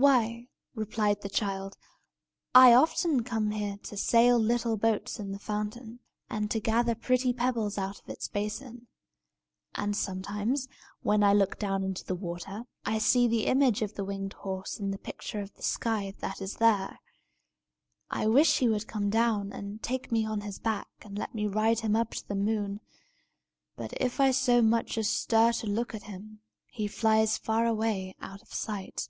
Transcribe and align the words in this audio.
"Why," 0.00 0.46
replied 0.76 1.22
the 1.22 1.28
child, 1.28 1.76
"I 2.54 2.72
often 2.72 3.24
come 3.24 3.50
here 3.50 3.78
to 3.82 3.96
sail 3.96 4.38
little 4.38 4.76
boats 4.76 5.18
in 5.18 5.32
the 5.32 5.40
fountain, 5.40 5.98
and 6.30 6.48
to 6.52 6.60
gather 6.60 6.94
pretty 6.94 7.32
pebbles 7.32 7.76
out 7.78 7.98
of 7.98 8.08
its 8.08 8.28
basin. 8.28 8.86
And 9.74 9.96
sometimes, 9.96 10.68
when 11.02 11.24
I 11.24 11.32
look 11.32 11.58
down 11.58 11.82
into 11.82 12.04
the 12.04 12.14
water, 12.14 12.62
I 12.84 12.98
see 12.98 13.26
the 13.26 13.46
image 13.46 13.82
of 13.82 13.94
the 13.94 14.04
winged 14.04 14.34
horse 14.34 14.78
in 14.78 14.92
the 14.92 14.98
picture 14.98 15.40
of 15.40 15.52
the 15.54 15.64
sky 15.64 16.14
that 16.20 16.40
is 16.40 16.58
there. 16.58 17.00
I 18.08 18.28
wish 18.28 18.58
he 18.60 18.68
would 18.68 18.86
come 18.86 19.10
down, 19.10 19.52
and 19.52 19.82
take 19.82 20.12
me 20.12 20.24
on 20.24 20.42
his 20.42 20.60
back, 20.60 20.86
and 21.02 21.18
let 21.18 21.34
me 21.34 21.48
ride 21.48 21.80
him 21.80 21.96
up 21.96 22.12
to 22.12 22.28
the 22.28 22.36
moon! 22.36 22.78
But, 23.74 23.92
if 24.00 24.20
I 24.20 24.30
so 24.30 24.62
much 24.62 24.96
as 24.96 25.10
stir 25.10 25.50
to 25.54 25.66
look 25.66 25.92
at 25.92 26.04
him, 26.04 26.38
he 26.68 26.86
flies 26.86 27.36
far 27.36 27.66
away 27.66 28.14
out 28.22 28.42
of 28.42 28.54
sight." 28.54 29.08